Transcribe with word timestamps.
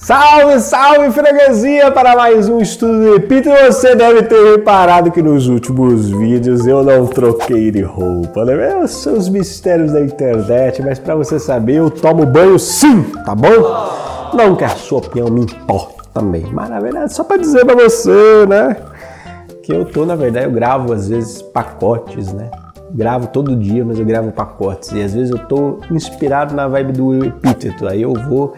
Salve, 0.00 0.60
salve 0.60 1.10
freguesia 1.10 1.90
para 1.90 2.14
mais 2.14 2.48
um 2.48 2.60
estudo 2.60 3.00
de 3.00 3.16
epíteto. 3.16 3.50
Você 3.66 3.96
deve 3.96 4.22
ter 4.22 4.52
reparado 4.52 5.10
que 5.10 5.20
nos 5.20 5.48
últimos 5.48 6.08
vídeos 6.08 6.66
eu 6.68 6.84
não 6.84 7.04
troquei 7.04 7.72
de 7.72 7.82
roupa, 7.82 8.44
né? 8.44 8.86
São 8.86 9.14
os 9.14 9.28
mistérios 9.28 9.92
da 9.92 10.00
internet, 10.00 10.80
mas 10.82 11.00
para 11.00 11.16
você 11.16 11.38
saber, 11.38 11.74
eu 11.74 11.90
tomo 11.90 12.24
banho 12.24 12.58
sim, 12.60 13.02
tá 13.24 13.34
bom? 13.34 13.50
Não 14.34 14.54
que 14.54 14.64
a 14.64 14.68
sua 14.68 14.98
opinião 14.98 15.28
me 15.30 15.42
importa 15.42 16.04
também, 16.14 16.46
mas 16.52 16.70
na 16.70 16.78
verdade 16.78 17.12
só 17.12 17.24
para 17.24 17.36
dizer 17.36 17.66
para 17.66 17.74
você, 17.74 18.46
né? 18.46 18.76
Que 19.64 19.74
eu 19.74 19.84
tô, 19.84 20.06
na 20.06 20.14
verdade, 20.14 20.46
eu 20.46 20.52
gravo 20.52 20.92
às 20.92 21.08
vezes 21.08 21.42
pacotes, 21.42 22.32
né? 22.32 22.50
Gravo 22.90 23.26
todo 23.26 23.54
dia, 23.54 23.84
mas 23.84 23.98
eu 23.98 24.06
gravo 24.06 24.30
pacotes. 24.30 24.92
E 24.92 25.02
às 25.02 25.12
vezes 25.12 25.30
eu 25.30 25.38
tô 25.46 25.80
inspirado 25.90 26.54
na 26.54 26.68
vibe 26.68 26.92
do 26.92 27.24
epíteto. 27.24 27.86
Aí 27.86 28.00
eu 28.00 28.14
vou 28.14 28.54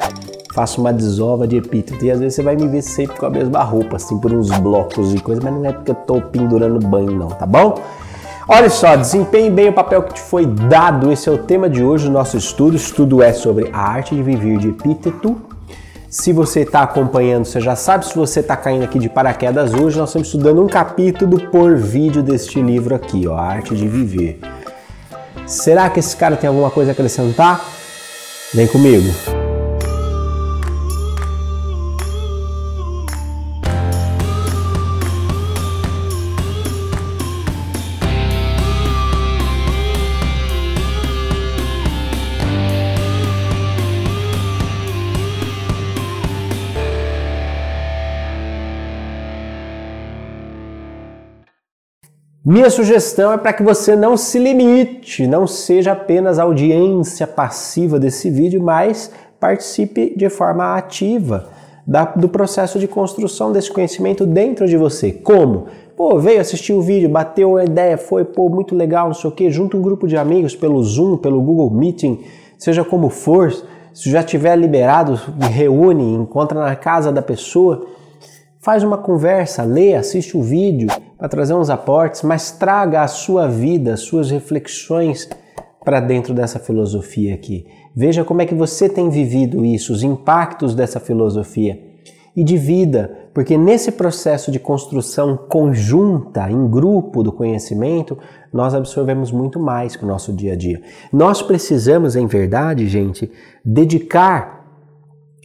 faço 0.54 0.80
uma 0.80 0.92
desova 0.92 1.46
de 1.46 1.56
epíteto. 1.56 2.04
E 2.04 2.10
às 2.10 2.18
vezes 2.18 2.34
você 2.34 2.42
vai 2.42 2.56
me 2.56 2.66
ver 2.66 2.82
sempre 2.82 3.16
com 3.16 3.27
a 3.27 3.30
mesma 3.30 3.62
roupa, 3.62 3.96
assim, 3.96 4.18
por 4.18 4.32
uns 4.32 4.50
blocos 4.58 5.14
e 5.14 5.18
coisa, 5.18 5.41
mas 5.42 5.52
não 5.52 5.64
é 5.64 5.72
porque 5.72 5.91
eu 5.91 5.95
tô 5.95 6.20
pendurando 6.20 6.84
banho, 6.86 7.12
não, 7.12 7.28
tá 7.28 7.46
bom? 7.46 7.74
Olha 8.48 8.68
só, 8.68 8.96
desempenhe 8.96 9.48
bem 9.48 9.68
o 9.68 9.72
papel 9.72 10.02
que 10.02 10.14
te 10.14 10.20
foi 10.20 10.44
dado. 10.44 11.12
Esse 11.12 11.28
é 11.28 11.32
o 11.32 11.38
tema 11.38 11.70
de 11.70 11.84
hoje 11.84 12.06
do 12.06 12.10
nosso 12.10 12.36
estudo. 12.36 12.72
O 12.72 12.77
estudo 12.77 13.22
é 13.22 13.32
sobre 13.32 13.70
a 13.72 13.78
arte 13.78 14.14
de 14.14 14.22
viver 14.22 14.58
de 14.58 14.70
epíteto. 14.70 15.41
Se 16.08 16.32
você 16.32 16.62
está 16.62 16.82
acompanhando, 16.82 17.44
você 17.44 17.60
já 17.60 17.77
sabe. 17.77 18.06
Se 18.06 18.16
você 18.16 18.41
está 18.41 18.56
caindo 18.56 18.82
aqui 18.82 18.98
de 18.98 19.08
paraquedas 19.08 19.72
hoje, 19.72 19.96
nós 19.96 20.08
estamos 20.08 20.27
estudando 20.27 20.60
um 20.60 20.66
capítulo 20.66 21.48
por 21.50 21.77
vídeo 21.77 22.24
deste 22.24 22.60
livro 22.60 22.92
aqui, 22.92 23.28
ó, 23.28 23.36
A 23.36 23.42
Arte 23.42 23.77
de 23.77 23.86
Viver. 23.86 24.41
Será 25.46 25.88
que 25.88 26.00
esse 26.00 26.16
cara 26.16 26.36
tem 26.36 26.48
alguma 26.48 26.70
coisa 26.70 26.91
a 26.91 26.92
acrescentar? 26.92 27.64
Vem 28.52 28.66
comigo. 28.66 29.39
Minha 52.51 52.69
sugestão 52.69 53.33
é 53.33 53.39
para 53.39 53.53
que 53.53 53.62
você 53.62 53.95
não 53.95 54.17
se 54.17 54.37
limite, 54.37 55.25
não 55.25 55.47
seja 55.47 55.93
apenas 55.93 56.37
audiência 56.37 57.25
passiva 57.25 57.97
desse 57.97 58.29
vídeo, 58.29 58.61
mas 58.61 59.09
participe 59.39 60.12
de 60.17 60.29
forma 60.29 60.75
ativa 60.75 61.48
da, 61.87 62.06
do 62.06 62.28
processo 62.28 62.81
de 62.81 62.89
construção 62.89 63.53
desse 63.53 63.71
conhecimento 63.71 64.27
dentro 64.27 64.67
de 64.67 64.77
você. 64.77 65.12
Como? 65.12 65.67
Pô, 65.97 66.19
veio 66.19 66.41
assistir 66.41 66.73
o 66.73 66.83
vídeo, 66.83 67.09
bateu 67.09 67.56
a 67.56 67.62
ideia, 67.62 67.97
foi 67.97 68.25
pô, 68.25 68.48
muito 68.48 68.75
legal, 68.75 69.06
não 69.06 69.15
sei 69.15 69.31
o 69.31 69.33
quê, 69.33 69.48
junta 69.48 69.77
um 69.77 69.81
grupo 69.81 70.09
de 70.09 70.17
amigos 70.17 70.56
pelo 70.56 70.83
Zoom, 70.83 71.19
pelo 71.19 71.41
Google 71.41 71.71
Meeting, 71.71 72.19
seja 72.59 72.83
como 72.83 73.11
for, 73.11 73.55
se 73.95 74.11
já 74.11 74.25
tiver 74.25 74.56
liberado, 74.56 75.21
reúne, 75.53 76.15
encontra 76.15 76.59
na 76.59 76.75
casa 76.75 77.12
da 77.12 77.23
pessoa, 77.23 77.87
faz 78.61 78.83
uma 78.83 78.98
conversa, 78.98 79.62
lê, 79.62 79.94
assiste 79.94 80.36
o 80.36 80.42
vídeo, 80.42 80.89
para 81.16 81.28
trazer 81.28 81.55
uns 81.55 81.70
aportes, 81.70 82.22
mas 82.22 82.50
traga 82.50 83.03
a 83.03 83.08
sua 83.08 83.48
vida, 83.48 83.94
as 83.94 84.00
suas 84.00 84.30
reflexões 84.30 85.28
para 85.83 85.98
dentro 85.98 86.34
dessa 86.34 86.58
filosofia 86.58 87.34
aqui. 87.34 87.66
Veja 87.97 88.22
como 88.22 88.42
é 88.42 88.47
que 88.47 88.55
você 88.55 88.88
tem 88.88 89.08
vivido 89.08 89.64
isso, 89.64 89.92
os 89.92 90.03
impactos 90.03 90.75
dessa 90.75 91.00
filosofia 91.00 91.81
e 92.36 92.44
de 92.44 92.56
vida, 92.56 93.28
porque 93.34 93.56
nesse 93.56 93.91
processo 93.92 94.53
de 94.53 94.58
construção 94.58 95.36
conjunta, 95.36 96.50
em 96.50 96.69
grupo 96.69 97.22
do 97.22 97.33
conhecimento, 97.33 98.16
nós 98.53 98.75
absorvemos 98.75 99.32
muito 99.32 99.59
mais 99.59 99.97
para 99.97 100.04
o 100.04 100.09
nosso 100.09 100.32
dia 100.32 100.53
a 100.53 100.56
dia. 100.56 100.82
Nós 101.12 101.42
precisamos, 101.42 102.15
em 102.15 102.27
verdade, 102.27 102.87
gente, 102.87 103.31
dedicar 103.65 104.59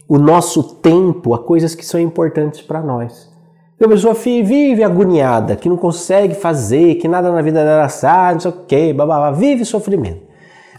o 0.08 0.18
nosso 0.18 0.62
tempo 0.62 1.34
a 1.34 1.38
coisas 1.38 1.74
que 1.74 1.84
são 1.84 2.00
importantes 2.00 2.60
para 2.62 2.82
nós. 2.82 3.30
E 3.78 3.84
a 3.84 3.88
pessoa 3.88 4.14
vive 4.14 4.82
agoniada, 4.82 5.56
que 5.56 5.68
não 5.68 5.76
consegue 5.76 6.34
fazer, 6.34 6.94
que 6.94 7.06
nada 7.06 7.30
na 7.30 7.42
vida 7.42 7.62
dela 7.62 7.88
sai, 7.88 8.34
não 8.34 8.40
sei 8.40 8.92
o 8.92 8.94
babá, 8.94 9.30
vive 9.30 9.64
sofrimento. 9.64 10.22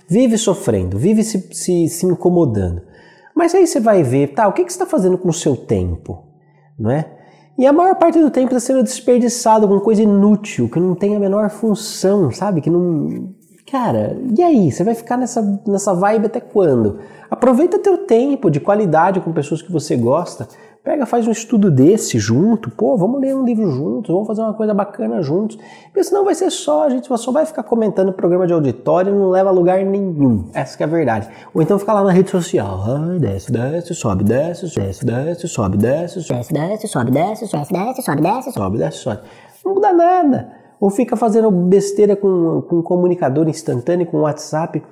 Vive 0.10 0.38
sofrendo, 0.38 0.98
vive 0.98 1.24
se, 1.24 1.54
se, 1.54 1.88
se 1.90 2.06
incomodando. 2.06 2.82
Mas 3.36 3.54
aí 3.54 3.68
você 3.68 3.80
vai 3.80 4.02
ver, 4.02 4.34
tá, 4.34 4.48
o 4.48 4.54
que, 4.54 4.64
que 4.64 4.72
você 4.72 4.78
está 4.82 4.86
fazendo 4.86 5.18
com 5.18 5.30
o 5.30 5.34
seu 5.34 5.56
tempo? 5.56 6.24
Não 6.80 6.90
é? 6.90 7.06
E 7.58 7.66
a 7.66 7.74
maior 7.74 7.96
parte 7.96 8.20
do 8.20 8.32
tempo 8.32 8.48
está 8.48 8.60
sendo 8.60 8.84
desperdiçado 8.84 9.68
com 9.68 9.80
coisa 9.80 10.02
inútil, 10.02 10.70
que 10.70 10.80
não 10.80 10.96
tem 10.96 11.16
a 11.16 11.20
menor 11.20 11.50
função, 11.50 12.32
sabe? 12.32 12.62
Que 12.62 12.70
não. 12.70 13.34
Cara, 13.70 14.18
e 14.38 14.42
aí? 14.42 14.72
Você 14.72 14.82
vai 14.82 14.96
ficar 14.96 15.18
nessa, 15.18 15.62
nessa 15.68 15.94
vibe 15.94 16.28
até 16.28 16.40
quando? 16.40 17.00
Aproveita 17.30 17.78
teu 17.78 17.98
tempo 17.98 18.50
de 18.50 18.62
qualidade 18.62 19.20
com 19.20 19.34
pessoas 19.34 19.62
que 19.62 19.70
você 19.70 19.98
gosta. 19.98 20.48
Pega, 20.82 21.06
faz 21.06 21.28
um 21.28 21.32
estudo 21.32 21.70
desse 21.70 22.18
junto, 22.18 22.72
pô, 22.72 22.96
vamos 22.96 23.20
ler 23.20 23.36
um 23.36 23.44
livro 23.44 23.70
juntos, 23.70 24.10
vamos 24.10 24.26
fazer 24.26 24.42
uma 24.42 24.54
coisa 24.54 24.74
bacana 24.74 25.22
juntos. 25.22 25.58
Porque 25.88 26.02
senão 26.02 26.24
vai 26.24 26.34
ser 26.34 26.50
só, 26.50 26.86
a 26.86 26.90
gente 26.90 27.10
só 27.18 27.30
vai 27.30 27.46
ficar 27.46 27.62
comentando 27.64 28.14
programa 28.14 28.48
de 28.48 28.54
auditório 28.54 29.14
e 29.14 29.18
não 29.18 29.30
leva 29.30 29.50
a 29.50 29.52
lugar 29.52 29.84
nenhum. 29.84 30.50
Essa 30.54 30.82
é 30.82 30.86
a 30.86 30.88
verdade. 30.88 31.28
Ou 31.54 31.62
então 31.62 31.78
ficar 31.78 31.92
lá 31.92 32.06
na 32.06 32.12
rede 32.12 32.30
social. 32.30 32.86
Ai, 32.88 33.20
desce, 33.20 33.52
desce, 33.52 33.94
sobe, 33.94 34.24
desce, 34.24 34.74
desce, 34.74 35.06
desce, 35.06 35.48
sobe, 35.50 35.78
desce, 35.78 36.20
desce, 36.20 36.54
desce, 36.54 36.88
sobe, 36.88 37.12
desce, 37.12 37.42
desce, 37.42 37.74
desce, 37.74 38.02
sobe, 38.02 38.22
desce, 38.22 38.52
sobe, 38.54 38.78
desce, 38.78 38.98
sobe. 39.00 39.20
Não 39.66 39.74
muda 39.74 39.92
nada. 39.92 40.67
Ou 40.80 40.90
fica 40.90 41.16
fazendo 41.16 41.50
besteira 41.50 42.16
com, 42.16 42.62
com 42.62 42.78
um 42.78 42.82
comunicador 42.82 43.48
instantâneo, 43.50 44.06
com 44.06 44.22
WhatsApp. 44.22 44.84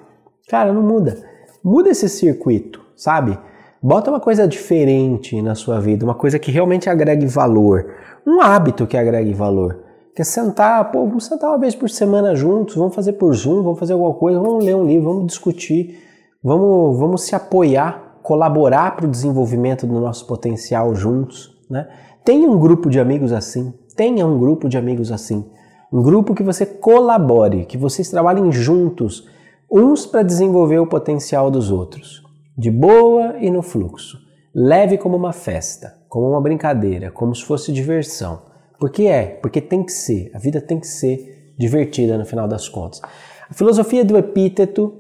Cara, 0.50 0.74
não 0.74 0.82
muda. 0.82 1.18
Muda 1.64 1.90
esse 1.90 2.08
circuito, 2.10 2.82
sabe? 2.96 3.38
Bota 3.82 4.10
uma 4.10 4.20
coisa 4.20 4.48
diferente 4.48 5.40
na 5.44 5.54
sua 5.54 5.80
vida, 5.80 6.04
uma 6.04 6.16
coisa 6.16 6.40
que 6.40 6.50
realmente 6.50 6.90
agregue 6.90 7.28
valor, 7.28 7.86
um 8.26 8.42
hábito 8.42 8.88
que 8.88 8.98
agregue 8.98 9.32
valor. 9.32 9.80
Que 10.16 10.24
é 10.24 10.26
sentar, 10.26 10.92
pô, 10.92 11.06
vamos 11.06 11.26
sentar 11.26 11.52
uma 11.52 11.60
vez 11.60 11.76
por 11.76 11.88
semana 11.88 12.36
juntos, 12.36 12.76
vamos 12.76 12.96
fazer 12.96 13.14
por 13.14 13.32
Zoom, 13.36 13.62
vamos 13.62 13.78
fazer 13.78 13.94
alguma 13.94 14.16
coisa, 14.16 14.40
vamos 14.40 14.66
ler 14.66 14.76
um 14.76 14.86
livro, 14.86 15.10
vamos 15.10 15.28
discutir, 15.28 16.00
vamos, 16.44 16.98
vamos 16.98 17.24
se 17.24 17.36
apoiar, 17.36 18.18
colaborar 18.24 18.96
para 18.96 19.06
o 19.06 19.10
desenvolvimento 19.10 19.86
do 19.86 20.00
nosso 20.00 20.26
potencial 20.26 20.96
juntos. 20.96 21.56
Né? 21.70 21.88
Tenha 22.24 22.50
um 22.50 22.58
grupo 22.58 22.90
de 22.90 23.00
amigos 23.00 23.32
assim, 23.32 23.72
tenha 23.96 24.26
um 24.26 24.40
grupo 24.40 24.68
de 24.68 24.80
amigos 24.80 25.12
assim. 25.12 25.46
Um 25.92 26.02
grupo 26.02 26.36
que 26.36 26.44
você 26.44 26.66
colabore, 26.66 27.66
que 27.66 27.78
vocês 27.78 28.10
trabalhem 28.10 28.52
juntos, 28.52 29.28
uns 29.72 30.06
para 30.06 30.24
desenvolver 30.24 30.80
o 30.80 30.88
potencial 30.88 31.50
dos 31.50 31.72
outros 31.72 32.26
de 32.58 32.72
boa 32.72 33.36
e 33.40 33.50
no 33.50 33.62
fluxo. 33.62 34.18
Leve 34.54 34.98
como 34.98 35.18
uma 35.18 35.34
festa, 35.34 35.98
como 36.08 36.30
uma 36.30 36.40
brincadeira, 36.40 37.12
como 37.12 37.36
se 37.36 37.44
fosse 37.44 37.74
diversão. 37.74 38.44
Porque 38.80 39.04
é, 39.04 39.26
porque 39.42 39.60
tem 39.60 39.84
que 39.84 39.92
ser, 39.92 40.32
a 40.34 40.40
vida 40.40 40.62
tem 40.62 40.80
que 40.80 40.88
ser 40.88 41.54
divertida 41.58 42.18
no 42.18 42.26
final 42.26 42.48
das 42.48 42.70
contas. 42.70 43.02
A 43.50 43.54
filosofia 43.54 44.04
do 44.04 44.18
epíteto 44.18 44.94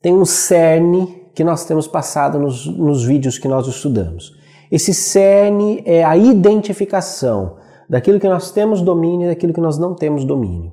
tem 0.00 0.14
um 0.14 0.24
cerne 0.24 1.22
que 1.34 1.44
nós 1.44 1.64
temos 1.64 1.86
passado 1.86 2.38
nos, 2.38 2.66
nos 2.66 3.04
vídeos 3.04 3.38
que 3.38 3.48
nós 3.48 3.66
estudamos. 3.66 4.34
Esse 4.70 4.94
cerne 4.94 5.82
é 5.84 6.02
a 6.04 6.16
identificação 6.16 7.56
daquilo 7.88 8.20
que 8.20 8.28
nós 8.28 8.50
temos 8.50 8.80
domínio 8.80 9.26
e 9.26 9.28
daquilo 9.28 9.52
que 9.52 9.60
nós 9.60 9.78
não 9.78 9.94
temos 9.94 10.24
domínio. 10.24 10.72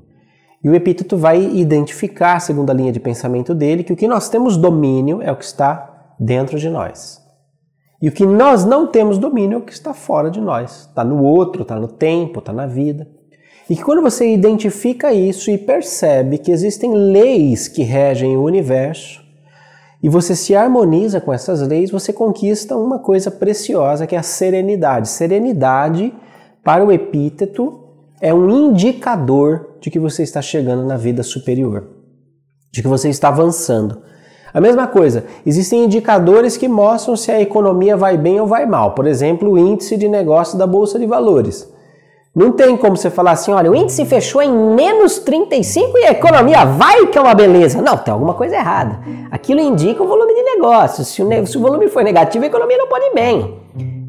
E 0.63 0.69
o 0.69 0.75
epíteto 0.75 1.17
vai 1.17 1.43
identificar, 1.43 2.39
segundo 2.39 2.69
a 2.69 2.73
linha 2.73 2.91
de 2.91 2.99
pensamento 2.99 3.55
dele, 3.55 3.83
que 3.83 3.93
o 3.93 3.95
que 3.95 4.07
nós 4.07 4.29
temos 4.29 4.57
domínio 4.57 5.21
é 5.21 5.31
o 5.31 5.35
que 5.35 5.45
está 5.45 6.13
dentro 6.19 6.59
de 6.59 6.69
nós. 6.69 7.19
E 8.01 8.07
o 8.07 8.11
que 8.11 8.25
nós 8.25 8.65
não 8.65 8.87
temos 8.87 9.17
domínio 9.17 9.55
é 9.55 9.57
o 9.59 9.65
que 9.65 9.73
está 9.73 9.93
fora 9.93 10.29
de 10.29 10.39
nós. 10.39 10.87
Está 10.87 11.03
no 11.03 11.23
outro, 11.23 11.63
está 11.63 11.75
no 11.75 11.87
tempo, 11.87 12.39
está 12.39 12.53
na 12.53 12.65
vida. 12.65 13.07
E 13.69 13.75
que 13.75 13.83
quando 13.83 14.01
você 14.01 14.31
identifica 14.31 15.13
isso 15.13 15.49
e 15.49 15.57
percebe 15.57 16.37
que 16.37 16.51
existem 16.51 16.93
leis 16.93 17.67
que 17.67 17.83
regem 17.83 18.35
o 18.35 18.43
universo, 18.43 19.21
e 20.03 20.09
você 20.09 20.35
se 20.35 20.55
harmoniza 20.55 21.21
com 21.21 21.31
essas 21.31 21.61
leis, 21.61 21.91
você 21.91 22.11
conquista 22.11 22.75
uma 22.75 22.97
coisa 22.97 23.29
preciosa 23.29 24.07
que 24.07 24.15
é 24.15 24.19
a 24.19 24.23
serenidade. 24.23 25.07
Serenidade, 25.07 26.11
para 26.63 26.83
o 26.83 26.91
epíteto, 26.91 27.79
é 28.21 28.33
um 28.33 28.49
indicador 28.49 29.77
de 29.79 29.89
que 29.89 29.99
você 29.99 30.23
está 30.23 30.41
chegando 30.41 30.83
na 30.83 30.95
vida 30.95 31.23
superior, 31.23 31.87
de 32.71 32.81
que 32.81 32.87
você 32.87 33.09
está 33.09 33.29
avançando. 33.29 34.01
A 34.53 34.61
mesma 34.61 34.85
coisa, 34.85 35.25
existem 35.45 35.85
indicadores 35.85 36.57
que 36.57 36.67
mostram 36.67 37.15
se 37.15 37.31
a 37.31 37.41
economia 37.41 37.95
vai 37.95 38.17
bem 38.17 38.39
ou 38.39 38.45
vai 38.45 38.65
mal. 38.65 38.91
Por 38.91 39.07
exemplo, 39.07 39.51
o 39.51 39.57
índice 39.57 39.97
de 39.97 40.07
negócio 40.07 40.57
da 40.57 40.67
Bolsa 40.67 40.99
de 40.99 41.05
Valores. 41.05 41.71
Não 42.33 42.51
tem 42.51 42.77
como 42.77 42.95
você 42.95 43.09
falar 43.09 43.31
assim, 43.31 43.51
olha, 43.51 43.69
o 43.69 43.75
índice 43.75 44.05
fechou 44.05 44.41
em 44.41 44.51
menos 44.51 45.19
35 45.19 45.97
e 45.97 46.05
a 46.05 46.11
economia 46.11 46.63
vai 46.63 47.07
que 47.07 47.17
é 47.17 47.21
uma 47.21 47.33
beleza. 47.33 47.81
Não, 47.81 47.97
tem 47.97 48.13
alguma 48.13 48.33
coisa 48.33 48.55
errada. 48.55 48.99
Aquilo 49.29 49.59
indica 49.59 50.01
o 50.01 50.07
volume 50.07 50.33
de 50.33 50.43
negócio. 50.43 51.03
Se 51.03 51.21
o, 51.21 51.47
se 51.47 51.57
o 51.57 51.61
volume 51.61 51.89
for 51.89 52.03
negativo, 52.03 52.45
a 52.45 52.47
economia 52.47 52.77
não 52.77 52.87
pode 52.87 53.05
ir 53.05 53.13
bem. 53.13 53.59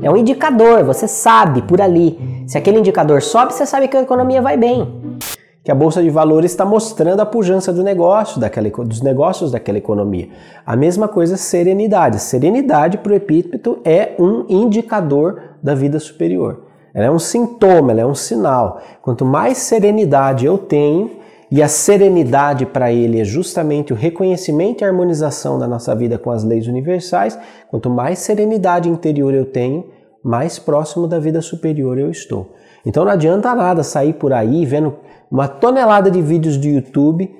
É 0.02 0.10
um 0.10 0.16
indicador, 0.16 0.84
você 0.84 1.06
sabe 1.06 1.62
por 1.62 1.80
ali. 1.80 2.44
Se 2.46 2.58
aquele 2.58 2.78
indicador 2.78 3.22
sobe, 3.22 3.54
você 3.54 3.64
sabe 3.64 3.88
que 3.88 3.96
a 3.96 4.02
economia 4.02 4.42
vai 4.42 4.56
bem 4.56 5.20
que 5.64 5.70
a 5.70 5.74
bolsa 5.74 6.02
de 6.02 6.10
valores 6.10 6.50
está 6.50 6.64
mostrando 6.64 7.20
a 7.20 7.26
pujança 7.26 7.72
do 7.72 7.84
negócio, 7.84 8.40
daquela, 8.40 8.68
dos 8.68 9.00
negócios 9.00 9.52
daquela 9.52 9.78
economia. 9.78 10.28
A 10.66 10.74
mesma 10.74 11.06
coisa 11.06 11.36
serenidade. 11.36 12.20
Serenidade 12.20 12.98
para 12.98 13.12
o 13.12 13.14
epíteto 13.14 13.78
é 13.84 14.14
um 14.18 14.44
indicador 14.48 15.40
da 15.62 15.74
vida 15.74 16.00
superior. 16.00 16.64
Ela 16.92 17.06
é 17.06 17.10
um 17.10 17.18
sintoma, 17.18 17.92
ela 17.92 18.00
é 18.00 18.06
um 18.06 18.14
sinal. 18.14 18.80
Quanto 19.00 19.24
mais 19.24 19.58
serenidade 19.58 20.44
eu 20.44 20.58
tenho, 20.58 21.21
e 21.52 21.62
a 21.62 21.68
serenidade 21.68 22.64
para 22.64 22.90
ele 22.90 23.20
é 23.20 23.24
justamente 23.24 23.92
o 23.92 23.96
reconhecimento 23.96 24.80
e 24.80 24.86
harmonização 24.86 25.58
da 25.58 25.68
nossa 25.68 25.94
vida 25.94 26.16
com 26.16 26.30
as 26.30 26.42
leis 26.42 26.66
universais, 26.66 27.38
quanto 27.68 27.90
mais 27.90 28.20
serenidade 28.20 28.88
interior 28.88 29.34
eu 29.34 29.44
tenho, 29.44 29.84
mais 30.24 30.58
próximo 30.58 31.06
da 31.06 31.18
vida 31.18 31.42
superior 31.42 31.98
eu 31.98 32.10
estou. 32.10 32.54
Então 32.86 33.04
não 33.04 33.12
adianta 33.12 33.54
nada 33.54 33.82
sair 33.82 34.14
por 34.14 34.32
aí 34.32 34.64
vendo 34.64 34.94
uma 35.30 35.46
tonelada 35.46 36.10
de 36.10 36.22
vídeos 36.22 36.56
do 36.56 36.66
YouTube 36.66 37.30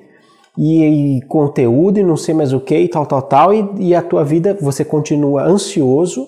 e, 0.55 1.17
e, 1.17 1.21
conteúdo 1.23 1.99
e 1.99 2.03
não 2.03 2.15
sei 2.15 2.35
mais 2.35 2.53
o 2.53 2.59
que 2.59 2.77
e 2.77 2.87
tal, 2.87 3.07
tal, 3.07 3.21
tal, 3.23 3.51
e, 3.51 3.67
e 3.79 3.95
a 3.95 4.01
tua 4.03 4.23
vida 4.23 4.55
você 4.61 4.85
continua 4.85 5.41
ansioso 5.41 6.27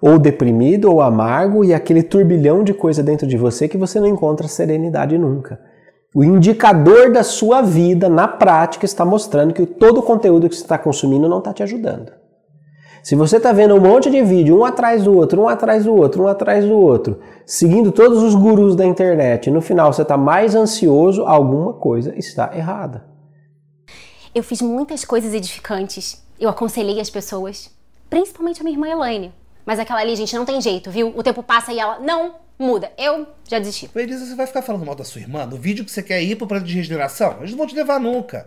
ou 0.00 0.16
deprimido 0.16 0.92
ou 0.92 1.00
amargo 1.00 1.64
e 1.64 1.74
aquele 1.74 2.04
turbilhão 2.04 2.62
de 2.62 2.72
coisa 2.72 3.02
dentro 3.02 3.26
de 3.26 3.36
você 3.36 3.66
que 3.66 3.76
você 3.76 3.98
não 3.98 4.06
encontra 4.06 4.46
serenidade 4.46 5.18
nunca. 5.18 5.58
O 6.16 6.24
indicador 6.24 7.12
da 7.12 7.22
sua 7.22 7.60
vida 7.60 8.08
na 8.08 8.26
prática 8.26 8.86
está 8.86 9.04
mostrando 9.04 9.52
que 9.52 9.66
todo 9.66 9.98
o 9.98 10.02
conteúdo 10.02 10.48
que 10.48 10.56
você 10.56 10.62
está 10.62 10.78
consumindo 10.78 11.28
não 11.28 11.40
está 11.40 11.52
te 11.52 11.62
ajudando. 11.62 12.10
Se 13.02 13.14
você 13.14 13.36
está 13.36 13.52
vendo 13.52 13.74
um 13.74 13.80
monte 13.82 14.10
de 14.10 14.22
vídeo, 14.22 14.56
um 14.58 14.64
atrás 14.64 15.04
do 15.04 15.14
outro, 15.14 15.42
um 15.42 15.46
atrás 15.46 15.84
do 15.84 15.94
outro, 15.94 16.22
um 16.22 16.26
atrás 16.26 16.64
do 16.64 16.74
outro, 16.74 17.20
seguindo 17.44 17.92
todos 17.92 18.22
os 18.22 18.34
gurus 18.34 18.74
da 18.74 18.86
internet, 18.86 19.50
no 19.50 19.60
final 19.60 19.92
você 19.92 20.00
está 20.00 20.16
mais 20.16 20.54
ansioso, 20.54 21.26
alguma 21.26 21.74
coisa 21.74 22.18
está 22.18 22.50
errada. 22.56 23.04
Eu 24.34 24.42
fiz 24.42 24.62
muitas 24.62 25.04
coisas 25.04 25.34
edificantes. 25.34 26.26
Eu 26.40 26.48
aconselhei 26.48 26.98
as 26.98 27.10
pessoas, 27.10 27.70
principalmente 28.08 28.62
a 28.62 28.64
minha 28.64 28.74
irmã 28.74 28.88
Elaine. 28.88 29.34
Mas 29.66 29.78
aquela 29.78 30.00
ali, 30.00 30.16
gente, 30.16 30.34
não 30.34 30.46
tem 30.46 30.62
jeito, 30.62 30.90
viu? 30.90 31.12
O 31.14 31.22
tempo 31.22 31.42
passa 31.42 31.74
e 31.74 31.78
ela 31.78 31.98
não 31.98 32.45
muda. 32.58 32.90
Eu 32.98 33.26
já 33.48 33.58
desisti. 33.58 33.90
Elisa, 33.94 34.24
você 34.24 34.34
vai 34.34 34.46
ficar 34.46 34.62
falando 34.62 34.84
mal 34.84 34.94
da 34.94 35.04
sua 35.04 35.20
irmã 35.20 35.46
no 35.46 35.56
vídeo 35.56 35.84
que 35.84 35.90
você 35.90 36.02
quer 36.02 36.22
ir 36.22 36.36
pro 36.36 36.46
plano 36.46 36.64
de 36.64 36.74
regeneração? 36.74 37.36
Eles 37.38 37.50
não 37.50 37.58
vão 37.58 37.66
te 37.66 37.74
levar 37.74 38.00
nunca. 38.00 38.46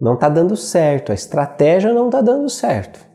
Não 0.00 0.16
tá 0.16 0.28
dando 0.28 0.56
certo, 0.56 1.12
a 1.12 1.14
estratégia 1.14 1.92
não 1.92 2.10
tá 2.10 2.20
dando 2.20 2.48
certo. 2.48 3.06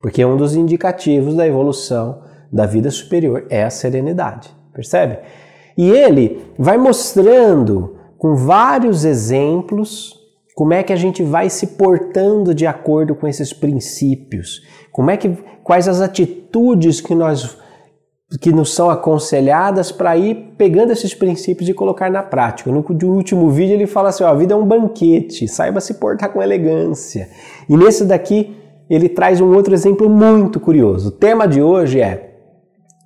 Porque 0.00 0.24
um 0.24 0.36
dos 0.36 0.54
indicativos 0.54 1.34
da 1.34 1.46
evolução 1.46 2.22
da 2.52 2.66
vida 2.66 2.90
superior 2.90 3.46
é 3.48 3.64
a 3.64 3.70
serenidade, 3.70 4.54
percebe? 4.72 5.18
E 5.76 5.90
ele 5.90 6.44
vai 6.58 6.76
mostrando 6.76 7.96
com 8.18 8.34
vários 8.34 9.04
exemplos 9.04 10.20
como 10.54 10.72
é 10.72 10.82
que 10.82 10.92
a 10.92 10.96
gente 10.96 11.22
vai 11.22 11.50
se 11.50 11.68
portando 11.68 12.54
de 12.54 12.66
acordo 12.66 13.14
com 13.14 13.26
esses 13.26 13.52
princípios, 13.52 14.62
como 14.92 15.10
é 15.10 15.16
que 15.16 15.28
quais 15.64 15.88
as 15.88 16.00
atitudes 16.00 17.00
que 17.00 17.14
nós 17.14 17.56
que 18.40 18.52
nos 18.52 18.74
são 18.74 18.90
aconselhadas 18.90 19.92
para 19.92 20.16
ir 20.16 20.54
pegando 20.56 20.92
esses 20.92 21.14
princípios 21.14 21.68
e 21.68 21.74
colocar 21.74 22.10
na 22.10 22.22
prática. 22.22 22.70
No, 22.70 22.84
último 23.04 23.50
vídeo 23.50 23.74
ele 23.74 23.86
fala 23.86 24.08
assim: 24.08 24.24
ó, 24.24 24.28
a 24.28 24.34
vida 24.34 24.54
é 24.54 24.56
um 24.56 24.66
banquete, 24.66 25.46
saiba 25.46 25.80
se 25.80 25.94
portar 25.94 26.32
com 26.32 26.42
elegância. 26.42 27.28
E 27.68 27.76
nesse 27.76 28.04
daqui 28.04 28.56
ele 28.88 29.08
traz 29.08 29.40
um 29.40 29.54
outro 29.54 29.72
exemplo 29.72 30.08
muito 30.08 30.58
curioso. 30.58 31.08
O 31.08 31.12
tema 31.12 31.46
de 31.46 31.62
hoje 31.62 32.00
é 32.00 32.34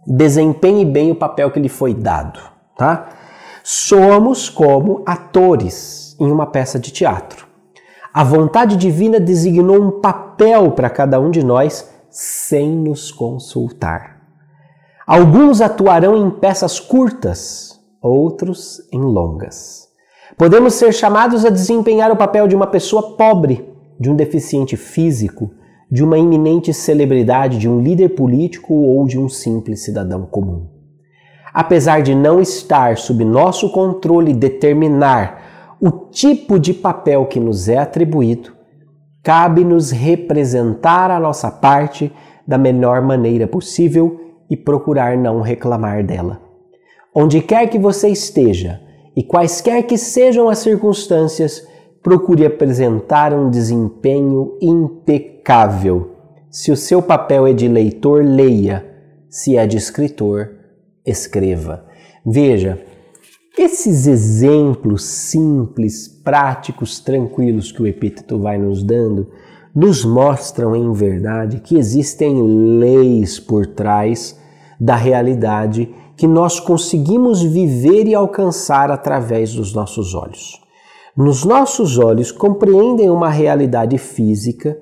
desempenhe 0.06 0.84
bem 0.84 1.10
o 1.10 1.16
papel 1.16 1.50
que 1.50 1.60
lhe 1.60 1.69
foi 1.69 1.92
dado, 1.94 2.40
tá? 2.76 3.08
Somos 3.62 4.48
como 4.48 5.02
atores 5.06 6.16
em 6.19 6.30
uma 6.30 6.46
peça 6.46 6.78
de 6.78 6.90
teatro. 6.90 7.46
A 8.14 8.25
vontade 8.25 8.76
divina 8.76 9.20
designou 9.20 9.80
um 9.80 10.00
papel 10.00 10.72
para 10.72 10.88
cada 10.88 11.20
um 11.20 11.30
de 11.30 11.44
nós 11.44 11.88
sem 12.10 12.70
nos 12.70 13.12
consultar. 13.12 14.17
Alguns 15.08 15.62
atuarão 15.62 16.14
em 16.14 16.28
peças 16.28 16.78
curtas, 16.78 17.81
outros 17.99 18.78
em 18.93 19.00
longas. 19.00 19.88
Podemos 20.37 20.75
ser 20.75 20.93
chamados 20.93 21.46
a 21.46 21.49
desempenhar 21.49 22.12
o 22.12 22.16
papel 22.16 22.46
de 22.46 22.55
uma 22.55 22.66
pessoa 22.66 23.16
pobre, 23.16 23.66
de 23.99 24.10
um 24.10 24.14
deficiente 24.14 24.76
físico, 24.76 25.50
de 25.90 26.05
uma 26.05 26.19
iminente 26.19 26.75
celebridade, 26.75 27.56
de 27.56 27.66
um 27.66 27.81
líder 27.81 28.10
político 28.10 28.75
ou 28.75 29.06
de 29.06 29.19
um 29.19 29.31
simples 29.31 29.82
cidadão 29.82 30.26
comum. 30.26 30.69
Apesar 31.54 32.02
de 32.02 32.14
não 32.14 32.38
estar 32.38 32.99
sob 32.99 33.25
nosso 33.25 33.72
controle 33.72 34.34
determinar 34.34 35.76
o 35.81 35.90
tipo 35.90 36.58
de 36.58 36.75
papel 36.75 37.25
que 37.25 37.40
nos 37.40 37.66
é 37.66 37.78
atribuído, 37.78 38.52
cabe-nos 39.22 39.90
representar 39.90 41.11
a 41.11 41.19
nossa 41.19 41.50
parte 41.50 42.12
da 42.46 42.58
melhor 42.58 43.00
maneira 43.00 43.46
possível 43.46 44.27
e 44.50 44.56
procurar 44.56 45.16
não 45.16 45.40
reclamar 45.40 46.04
dela. 46.04 46.40
Onde 47.14 47.40
quer 47.40 47.68
que 47.68 47.78
você 47.78 48.08
esteja 48.08 48.80
e 49.16 49.22
quaisquer 49.22 49.82
que 49.82 49.98
sejam 49.98 50.48
as 50.48 50.58
circunstâncias, 50.58 51.66
procure 52.02 52.46
apresentar 52.46 53.34
um 53.34 53.50
desempenho 53.50 54.56
impecável. 54.60 56.12
Se 56.50 56.70
o 56.70 56.76
seu 56.76 57.02
papel 57.02 57.46
é 57.46 57.52
de 57.52 57.66
leitor, 57.66 58.24
leia. 58.24 58.86
Se 59.28 59.56
é 59.56 59.66
de 59.66 59.76
escritor, 59.76 60.50
escreva. 61.04 61.84
Veja, 62.24 62.80
esses 63.58 64.06
exemplos 64.06 65.04
simples, 65.04 66.06
práticos, 66.06 67.00
tranquilos 67.00 67.72
que 67.72 67.82
o 67.82 67.86
epíteto 67.86 68.38
vai 68.38 68.56
nos 68.56 68.84
dando, 68.84 69.28
nos 69.74 70.04
mostram 70.04 70.74
em 70.74 70.92
verdade 70.92 71.60
que 71.60 71.76
existem 71.76 72.42
leis 72.78 73.38
por 73.38 73.66
trás 73.66 74.38
da 74.80 74.96
realidade 74.96 75.94
que 76.16 76.26
nós 76.26 76.58
conseguimos 76.58 77.42
viver 77.42 78.06
e 78.06 78.14
alcançar 78.14 78.90
através 78.90 79.52
dos 79.54 79.72
nossos 79.72 80.14
olhos 80.14 80.60
nos 81.18 81.44
nossos 81.44 81.98
olhos 81.98 82.30
compreendem 82.30 83.10
uma 83.10 83.28
realidade 83.28 83.98
física 83.98 84.78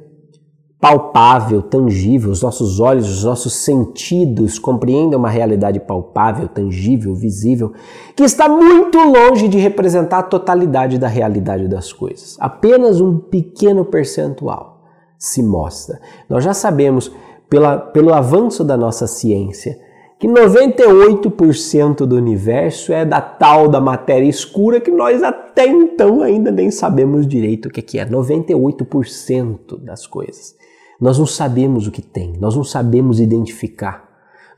palpável, 0.78 1.62
tangível, 1.62 2.30
os 2.30 2.42
nossos 2.42 2.78
olhos, 2.78 3.08
os 3.08 3.24
nossos 3.24 3.54
sentidos 3.54 4.58
compreendem 4.58 5.18
uma 5.18 5.30
realidade 5.30 5.80
palpável, 5.80 6.46
tangível, 6.46 7.14
visível, 7.14 7.72
que 8.14 8.22
está 8.22 8.50
muito 8.50 8.98
longe 8.98 9.48
de 9.48 9.56
representar 9.56 10.18
a 10.18 10.22
totalidade 10.24 10.98
da 10.98 11.08
realidade 11.08 11.68
das 11.68 11.90
coisas. 11.90 12.36
Apenas 12.38 13.00
um 13.00 13.16
pequeno 13.18 13.86
percentual 13.86 14.75
se 15.18 15.42
mostra. 15.42 16.00
Nós 16.28 16.44
já 16.44 16.54
sabemos, 16.54 17.10
pela, 17.48 17.78
pelo 17.78 18.12
avanço 18.12 18.64
da 18.64 18.76
nossa 18.76 19.06
ciência, 19.06 19.78
que 20.18 20.26
98% 20.26 22.06
do 22.06 22.16
universo 22.16 22.92
é 22.92 23.04
da 23.04 23.20
tal 23.20 23.68
da 23.68 23.80
matéria 23.80 24.26
escura 24.26 24.80
que 24.80 24.90
nós 24.90 25.22
até 25.22 25.66
então 25.66 26.22
ainda 26.22 26.50
nem 26.50 26.70
sabemos 26.70 27.26
direito 27.26 27.66
o 27.66 27.70
que 27.70 27.98
é. 27.98 28.06
98% 28.06 29.78
das 29.82 30.06
coisas. 30.06 30.54
Nós 30.98 31.18
não 31.18 31.26
sabemos 31.26 31.86
o 31.86 31.90
que 31.90 32.00
tem, 32.00 32.32
nós 32.40 32.56
não 32.56 32.64
sabemos 32.64 33.20
identificar. 33.20 34.06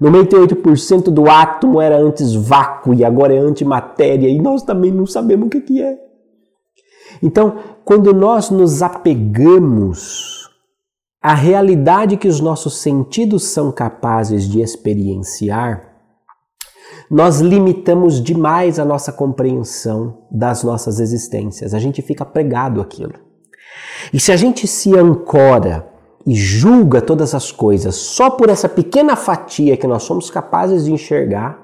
98% 0.00 1.10
do 1.10 1.28
átomo 1.28 1.80
era 1.80 1.98
antes 1.98 2.32
vácuo 2.32 2.94
e 2.94 3.04
agora 3.04 3.34
é 3.34 3.38
antimatéria 3.38 4.28
e 4.28 4.40
nós 4.40 4.62
também 4.62 4.92
não 4.92 5.06
sabemos 5.06 5.48
o 5.48 5.50
que 5.50 5.82
é. 5.82 5.98
Então, 7.20 7.56
quando 7.84 8.14
nós 8.14 8.48
nos 8.50 8.80
apegamos 8.80 10.37
a 11.20 11.34
realidade 11.34 12.16
que 12.16 12.28
os 12.28 12.40
nossos 12.40 12.78
sentidos 12.78 13.44
são 13.44 13.72
capazes 13.72 14.48
de 14.48 14.60
experienciar, 14.60 15.88
nós 17.10 17.40
limitamos 17.40 18.22
demais 18.22 18.78
a 18.78 18.84
nossa 18.84 19.12
compreensão 19.12 20.26
das 20.30 20.62
nossas 20.62 21.00
existências. 21.00 21.74
A 21.74 21.78
gente 21.78 22.02
fica 22.02 22.24
pregado 22.24 22.80
aquilo. 22.80 23.14
E 24.12 24.20
se 24.20 24.30
a 24.30 24.36
gente 24.36 24.66
se 24.66 24.96
ancora 24.96 25.88
e 26.26 26.34
julga 26.34 27.00
todas 27.00 27.34
as 27.34 27.50
coisas 27.50 27.94
só 27.94 28.30
por 28.30 28.48
essa 28.48 28.68
pequena 28.68 29.16
fatia 29.16 29.76
que 29.76 29.86
nós 29.86 30.02
somos 30.02 30.30
capazes 30.30 30.84
de 30.84 30.92
enxergar, 30.92 31.58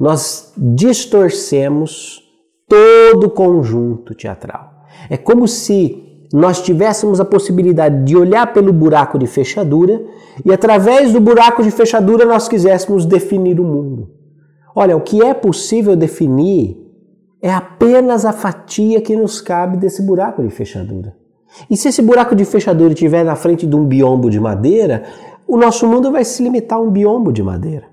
nós 0.00 0.52
distorcemos 0.56 2.22
todo 2.66 3.24
o 3.24 3.30
conjunto 3.30 4.14
teatral. 4.14 4.86
É 5.10 5.16
como 5.16 5.46
se 5.46 6.07
nós 6.32 6.60
tivéssemos 6.60 7.20
a 7.20 7.24
possibilidade 7.24 8.04
de 8.04 8.16
olhar 8.16 8.52
pelo 8.52 8.72
buraco 8.72 9.18
de 9.18 9.26
fechadura 9.26 10.02
e 10.44 10.52
através 10.52 11.12
do 11.12 11.20
buraco 11.20 11.62
de 11.62 11.70
fechadura 11.70 12.24
nós 12.24 12.48
quiséssemos 12.48 13.06
definir 13.06 13.58
o 13.58 13.64
mundo. 13.64 14.10
Olha, 14.74 14.96
o 14.96 15.00
que 15.00 15.22
é 15.22 15.32
possível 15.32 15.96
definir 15.96 16.76
é 17.40 17.50
apenas 17.50 18.24
a 18.24 18.32
fatia 18.32 19.00
que 19.00 19.16
nos 19.16 19.40
cabe 19.40 19.76
desse 19.76 20.02
buraco 20.02 20.42
de 20.42 20.50
fechadura. 20.50 21.16
E 21.70 21.76
se 21.76 21.88
esse 21.88 22.02
buraco 22.02 22.34
de 22.34 22.44
fechadura 22.44 22.92
estiver 22.92 23.24
na 23.24 23.34
frente 23.34 23.66
de 23.66 23.74
um 23.74 23.86
biombo 23.86 24.28
de 24.28 24.38
madeira, 24.38 25.04
o 25.46 25.56
nosso 25.56 25.86
mundo 25.86 26.12
vai 26.12 26.24
se 26.24 26.42
limitar 26.42 26.78
a 26.78 26.82
um 26.82 26.90
biombo 26.90 27.32
de 27.32 27.42
madeira. 27.42 27.86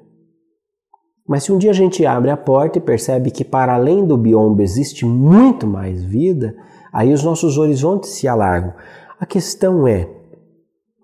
Mas 1.27 1.43
se 1.43 1.51
um 1.51 1.57
dia 1.57 1.71
a 1.71 1.73
gente 1.73 2.05
abre 2.05 2.29
a 2.29 2.37
porta 2.37 2.77
e 2.77 2.81
percebe 2.81 3.31
que 3.31 3.43
para 3.43 3.73
além 3.73 4.05
do 4.05 4.17
biombo 4.17 4.61
existe 4.61 5.05
muito 5.05 5.65
mais 5.65 6.03
vida, 6.03 6.55
aí 6.95 7.11
os 7.11 7.21
nossos 7.21 7.57
horizontes 7.57 8.11
se 8.11 8.25
alargam. 8.25 8.73
A 9.19 9.25
questão 9.25 9.85
é: 9.85 10.09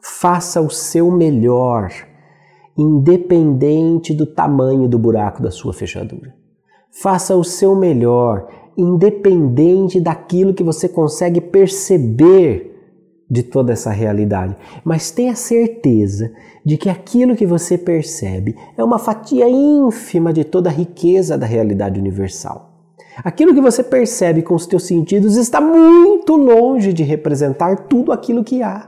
faça 0.02 0.62
o 0.62 0.70
seu 0.70 1.12
melhor, 1.12 1.92
independente 2.78 4.14
do 4.14 4.26
tamanho 4.26 4.88
do 4.88 4.98
buraco 4.98 5.44
da 5.44 5.52
sua 5.52 5.74
fechadura. 5.74 6.34
Faça 6.90 7.36
o 7.36 7.44
seu 7.44 7.76
melhor, 7.76 8.48
independente 8.78 10.00
daquilo 10.00 10.54
que 10.54 10.64
você 10.64 10.88
consegue 10.88 11.42
perceber 11.42 12.70
de 13.30 13.44
toda 13.44 13.74
essa 13.74 13.92
realidade. 13.92 14.56
Mas 14.84 15.12
tenha 15.12 15.36
certeza 15.36 16.32
de 16.66 16.78
que 16.78 16.90
aquilo 16.90 17.36
que 17.36 17.46
você 17.46 17.78
percebe 17.78 18.56
é 18.78 18.84
uma 18.84 19.00
fatia 19.00 19.50
ínfima 19.50 20.32
de 20.32 20.44
toda 20.46 20.70
a 20.70 20.74
riqueza 20.74 21.38
da 21.38 21.46
realidade 21.46 22.00
universal. 22.00 22.71
Aquilo 23.24 23.54
que 23.54 23.62
você 23.62 23.84
percebe 23.84 24.42
com 24.42 24.56
os 24.56 24.66
teus 24.66 24.84
sentidos 24.84 25.36
está 25.36 25.60
muito 25.60 26.36
longe 26.36 26.94
de 26.94 27.04
representar 27.04 27.88
tudo 27.88 28.12
aquilo 28.12 28.44
que 28.44 28.64
há. 28.64 28.88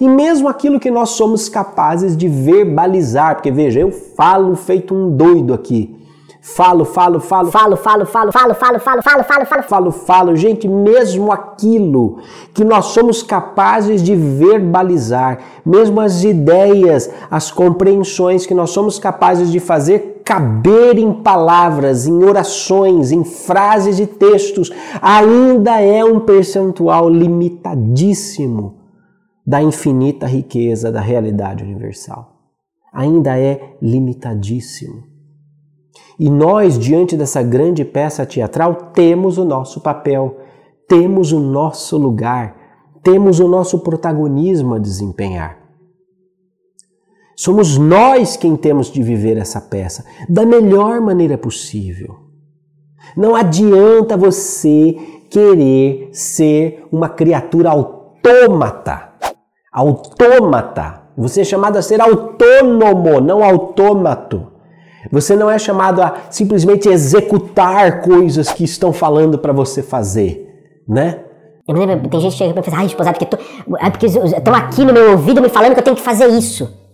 E 0.00 0.08
mesmo 0.08 0.48
aquilo 0.48 0.80
que 0.80 0.90
nós 0.90 1.10
somos 1.10 1.48
capazes 1.48 2.16
de 2.16 2.28
verbalizar, 2.28 3.34
porque 3.34 3.50
veja, 3.50 3.80
eu 3.80 3.90
falo 3.90 4.54
feito 4.54 4.94
um 4.94 5.10
doido 5.10 5.52
aqui. 5.52 5.96
Falo, 6.40 6.84
falo, 6.84 7.20
falo, 7.20 7.50
falo, 7.50 7.76
falo, 7.76 8.06
falo, 8.06 8.32
falo, 8.32 8.44
falo, 8.44 9.02
falo, 9.02 9.02
falo, 9.02 9.24
falo, 9.24 9.46
falo, 9.46 9.62
falo, 9.62 9.92
falo, 9.92 10.36
gente, 10.36 10.68
mesmo 10.68 11.32
aquilo 11.32 12.18
que 12.54 12.64
nós 12.64 12.86
somos 12.86 13.22
capazes 13.22 14.02
de 14.02 14.14
verbalizar, 14.14 15.40
mesmo 15.66 16.00
as 16.00 16.22
ideias, 16.22 17.10
as 17.30 17.50
compreensões 17.50 18.46
que 18.46 18.54
nós 18.54 18.70
somos 18.70 18.98
capazes 18.98 19.50
de 19.50 19.58
fazer 19.58 20.17
caber 20.28 20.98
em 20.98 21.10
palavras, 21.10 22.06
em 22.06 22.22
orações, 22.22 23.12
em 23.12 23.24
frases 23.24 23.98
e 23.98 24.06
textos, 24.06 24.70
ainda 25.00 25.80
é 25.80 26.04
um 26.04 26.20
percentual 26.20 27.08
limitadíssimo 27.08 28.76
da 29.46 29.62
infinita 29.62 30.26
riqueza 30.26 30.92
da 30.92 31.00
realidade 31.00 31.64
universal. 31.64 32.42
Ainda 32.92 33.38
é 33.38 33.78
limitadíssimo. 33.80 35.02
E 36.18 36.28
nós, 36.28 36.78
diante 36.78 37.16
dessa 37.16 37.42
grande 37.42 37.82
peça 37.82 38.26
teatral, 38.26 38.74
temos 38.92 39.38
o 39.38 39.46
nosso 39.46 39.80
papel, 39.80 40.36
temos 40.86 41.32
o 41.32 41.40
nosso 41.40 41.96
lugar, 41.96 42.54
temos 43.02 43.40
o 43.40 43.48
nosso 43.48 43.78
protagonismo 43.78 44.74
a 44.74 44.78
desempenhar. 44.78 45.67
Somos 47.38 47.78
nós 47.78 48.36
quem 48.36 48.56
temos 48.56 48.90
de 48.90 49.00
viver 49.00 49.36
essa 49.36 49.60
peça 49.60 50.04
da 50.28 50.44
melhor 50.44 51.00
maneira 51.00 51.38
possível. 51.38 52.16
Não 53.16 53.36
adianta 53.36 54.16
você 54.16 54.96
querer 55.30 56.08
ser 56.10 56.84
uma 56.90 57.08
criatura 57.08 57.70
autômata. 57.70 59.10
Autômata. 59.72 61.02
Você 61.16 61.42
é 61.42 61.44
chamado 61.44 61.76
a 61.76 61.82
ser 61.82 62.00
autônomo, 62.00 63.20
não 63.20 63.44
autômato. 63.44 64.48
Você 65.12 65.36
não 65.36 65.48
é 65.48 65.60
chamado 65.60 66.02
a 66.02 66.22
simplesmente 66.30 66.88
executar 66.88 68.02
coisas 68.02 68.52
que 68.52 68.64
estão 68.64 68.92
falando 68.92 69.38
para 69.38 69.52
você 69.52 69.80
fazer, 69.80 70.44
né? 70.88 71.20
Eu 71.68 71.74
me 71.74 71.86
lembro, 71.86 72.08
tem 72.08 72.18
gente 72.18 72.32
que 72.32 72.38
chega 72.38 72.52
pra 72.52 72.62
fala, 72.64 72.78
ai, 72.78 72.86
esposa, 72.86 73.10
é 73.10 73.12
porque, 73.12 73.26
tô, 73.26 73.38
é 73.78 73.90
porque 73.90 74.06
estão 74.06 74.54
aqui 74.54 74.84
no 74.84 74.92
meu 74.92 75.12
ouvido 75.12 75.40
me 75.40 75.48
falando 75.48 75.74
que 75.74 75.78
eu 75.78 75.84
tenho 75.84 75.96
que 75.96 76.02
fazer 76.02 76.26
isso. 76.26 76.87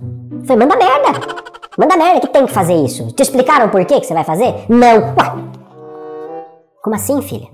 Falei, 0.46 0.66
manda 0.66 0.76
merda. 0.76 1.20
Manda 1.76 1.96
merda, 1.96 2.20
que 2.20 2.28
tem 2.28 2.46
que 2.46 2.52
fazer 2.52 2.74
isso? 2.74 3.08
Te 3.12 3.22
explicaram 3.22 3.68
por 3.68 3.84
que, 3.84 4.00
que 4.00 4.06
você 4.06 4.14
vai 4.14 4.24
fazer? 4.24 4.54
Não. 4.68 5.14
Ué. 5.14 5.34
Como 6.82 6.96
assim, 6.96 7.20
filha? 7.22 7.48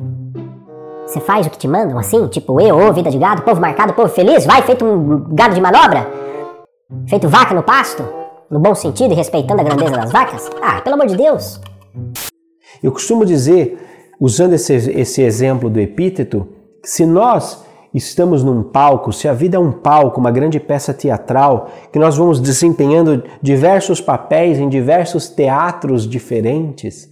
Você 1.06 1.20
faz 1.20 1.46
o 1.46 1.50
que 1.50 1.58
te 1.58 1.68
mandam 1.68 1.98
assim? 1.98 2.26
Tipo, 2.28 2.60
eu, 2.60 2.76
ô, 2.76 2.92
vida 2.92 3.10
de 3.10 3.18
gado, 3.18 3.42
povo 3.42 3.60
marcado, 3.60 3.94
povo 3.94 4.08
feliz? 4.08 4.44
Vai, 4.44 4.62
feito 4.62 4.84
um 4.84 5.34
gado 5.34 5.54
de 5.54 5.60
manobra? 5.60 6.06
Feito 7.06 7.28
vaca 7.28 7.54
no 7.54 7.62
pasto? 7.62 8.20
no 8.50 8.58
bom 8.58 8.74
sentido 8.74 9.12
e 9.12 9.16
respeitando 9.16 9.60
a 9.60 9.64
grandeza 9.64 9.96
das 9.96 10.10
vacas? 10.10 10.50
Ah, 10.60 10.80
pelo 10.80 10.94
amor 10.94 11.06
de 11.06 11.16
Deus! 11.16 11.60
Eu 12.82 12.90
costumo 12.90 13.24
dizer, 13.24 13.78
usando 14.18 14.54
esse, 14.54 14.74
esse 14.74 15.22
exemplo 15.22 15.70
do 15.70 15.78
epíteto, 15.78 16.48
que 16.82 16.90
se 16.90 17.06
nós 17.06 17.64
estamos 17.94 18.44
num 18.44 18.62
palco, 18.62 19.12
se 19.12 19.26
a 19.26 19.32
vida 19.32 19.56
é 19.56 19.60
um 19.60 19.72
palco, 19.72 20.20
uma 20.20 20.30
grande 20.30 20.60
peça 20.60 20.94
teatral, 20.94 21.70
que 21.92 21.98
nós 21.98 22.16
vamos 22.16 22.40
desempenhando 22.40 23.24
diversos 23.42 24.00
papéis 24.00 24.58
em 24.58 24.68
diversos 24.68 25.28
teatros 25.28 26.06
diferentes, 26.06 27.10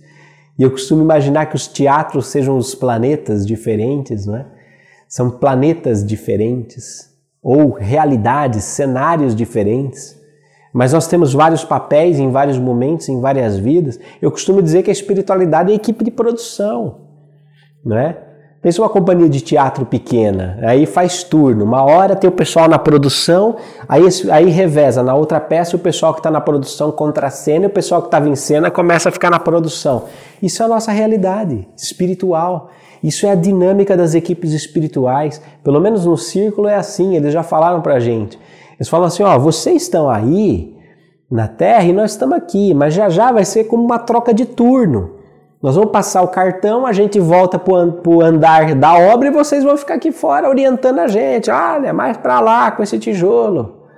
e 0.59 0.63
eu 0.63 0.71
costumo 0.71 1.03
imaginar 1.03 1.47
que 1.47 1.55
os 1.55 1.69
teatros 1.69 2.27
sejam 2.27 2.57
os 2.57 2.75
planetas 2.75 3.47
diferentes, 3.47 4.27
não 4.27 4.37
é? 4.37 4.47
São 5.09 5.31
planetas 5.31 6.05
diferentes, 6.05 7.09
ou 7.41 7.71
realidades, 7.71 8.65
cenários 8.65 9.35
diferentes. 9.35 10.19
Mas 10.75 10.93
nós 10.93 11.07
temos 11.07 11.33
vários 11.33 11.65
papéis 11.65 12.19
em 12.19 12.31
vários 12.31 12.59
momentos, 12.59 13.09
em 13.09 13.21
várias 13.21 13.57
vidas. 13.57 13.99
Eu 14.21 14.31
costumo 14.31 14.61
dizer 14.61 14.83
que 14.83 14.91
a 14.91 14.93
espiritualidade 14.93 15.73
é 15.73 15.75
equipe 15.75 16.05
de 16.05 16.11
produção, 16.11 17.03
não 17.85 17.97
é? 17.97 18.28
Pensa 18.61 18.83
uma 18.83 18.89
companhia 18.89 19.29
de 19.29 19.41
teatro 19.41 19.87
pequena, 19.87 20.59
aí 20.63 20.85
faz 20.85 21.23
turno. 21.23 21.65
Uma 21.65 21.85
hora 21.85 22.17
tem 22.17 22.29
o 22.29 22.33
pessoal 22.33 22.69
na 22.69 22.79
produção, 22.79 23.55
aí, 23.89 24.03
aí 24.33 24.51
reveza. 24.51 25.01
Na 25.01 25.15
outra 25.15 25.39
peça, 25.39 25.77
o 25.77 25.79
pessoal 25.79 26.13
que 26.13 26.19
está 26.19 26.29
na 26.29 26.41
produção 26.41 26.91
contra 26.91 27.29
a 27.29 27.31
cena 27.31 27.67
e 27.67 27.69
o 27.69 27.71
pessoal 27.71 28.01
que 28.01 28.09
estava 28.09 28.29
em 28.29 28.35
cena 28.35 28.69
começa 28.69 29.11
a 29.11 29.13
ficar 29.13 29.31
na 29.31 29.39
produção. 29.39 30.07
Isso 30.43 30.61
é 30.61 30.67
a 30.67 30.69
nossa 30.69 30.91
realidade 30.91 31.69
espiritual. 31.77 32.71
Isso 33.01 33.27
é 33.27 33.31
a 33.31 33.37
dinâmica 33.37 33.97
das 33.97 34.15
equipes 34.15 34.53
espirituais. 34.53 35.41
Pelo 35.63 35.81
menos 35.81 36.05
no 36.05 36.17
círculo 36.17 36.67
é 36.67 36.75
assim, 36.75 37.15
eles 37.15 37.33
já 37.33 37.45
falaram 37.45 37.81
para 37.81 37.95
a 37.95 38.01
gente. 38.01 38.37
Eles 38.75 38.89
falam 38.89 39.07
assim: 39.07 39.23
ó, 39.23 39.39
vocês 39.39 39.83
estão 39.83 40.11
aí 40.11 40.77
na 41.31 41.47
Terra 41.47 41.85
e 41.85 41.93
nós 41.93 42.11
estamos 42.11 42.37
aqui, 42.37 42.75
mas 42.75 42.93
já 42.93 43.09
já 43.09 43.31
vai 43.31 43.45
ser 43.45 43.65
como 43.65 43.85
uma 43.85 44.01
troca 44.01 44.35
de 44.35 44.47
turno. 44.47 45.18
Nós 45.61 45.75
vamos 45.75 45.91
passar 45.91 46.23
o 46.23 46.29
cartão, 46.29 46.87
a 46.87 46.93
gente 46.93 47.19
volta 47.19 47.59
para 47.59 47.75
o 47.75 48.23
andar 48.23 48.77
da 48.77 48.95
obra 48.95 49.27
e 49.27 49.33
vocês 49.33 49.65
vão 49.65 49.77
ficar 49.77 49.95
aqui 49.95 50.13
fora 50.13 50.49
orientando 50.49 51.01
a 51.01 51.09
gente. 51.09 51.51
Olha, 51.51 51.93
mais 51.93 52.17
para 52.17 52.39
lá 52.39 52.71
com 52.71 52.83
esse 52.83 52.97
tijolo. 52.99 53.89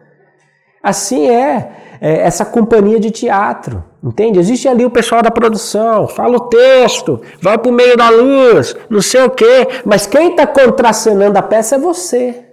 Assim 0.83 1.29
é, 1.29 1.71
é, 2.01 2.21
essa 2.21 2.47
companhia 2.47 2.99
de 2.99 3.11
teatro, 3.11 3.85
entende? 4.03 4.39
Existe 4.39 4.67
ali 4.67 4.87
o 4.87 4.91
pessoal 4.91 5.21
da 5.21 5.31
produção, 5.31 6.09
fala 6.09 6.39
o 6.39 6.49
texto, 6.49 7.21
vai 7.43 7.59
para 7.59 7.71
o 7.71 7.75
meio 7.75 7.99
da 7.99 8.09
luz, 8.09 8.75
não 8.89 9.03
sei 9.03 9.23
o 9.25 9.29
quê, 9.29 9.69
mas 9.85 10.07
quem 10.07 10.31
está 10.31 10.47
contracenando 10.47 11.39
a 11.39 11.43
peça 11.43 11.75
é 11.75 11.79
você. 11.79 12.47